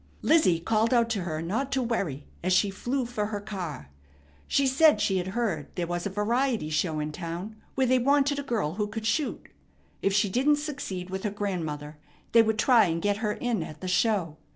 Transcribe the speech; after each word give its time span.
Lizzie 0.23 0.59
called 0.59 0.95
out 0.95 1.11
to 1.11 1.21
her 1.25 1.43
not 1.43 1.71
to 1.73 1.83
worry, 1.83 2.25
as 2.41 2.53
she 2.53 2.71
flew 2.71 3.05
for 3.05 3.27
her 3.27 3.39
car. 3.39 3.91
She 4.47 4.65
said 4.65 4.99
she 4.99 5.19
had 5.19 5.27
heard 5.37 5.67
there 5.75 5.85
was 5.85 6.07
a 6.07 6.09
variety 6.09 6.71
show 6.71 6.99
in 6.99 7.11
town 7.11 7.55
where 7.75 7.85
they 7.85 7.99
wanted 7.99 8.39
a 8.39 8.41
girl 8.41 8.73
who 8.81 8.87
could 8.87 9.05
shoot. 9.05 9.47
If 10.01 10.11
she 10.11 10.27
didn't 10.27 10.55
succeed 10.55 11.11
with 11.11 11.21
her 11.21 11.29
grandmother, 11.29 11.97
they 12.31 12.41
would 12.41 12.57
try 12.57 12.85
and 12.85 12.99
get 12.99 13.17
her 13.17 13.33
in 13.33 13.61
at 13.61 13.79
the 13.81 13.87
show. 13.87 14.37